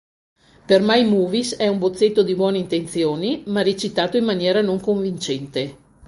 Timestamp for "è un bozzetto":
1.57-2.23